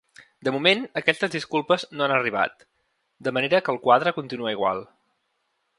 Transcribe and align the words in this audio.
De 0.47 0.51
moment, 0.53 0.79
aquestes 1.01 1.33
disculpes 1.35 1.85
no 1.99 2.07
han 2.07 2.15
arribat, 2.15 2.65
de 3.27 3.35
manera 3.39 3.61
que 3.67 3.73
el 3.77 3.81
quadre 3.89 4.17
continua 4.21 4.57
igual. 4.57 4.83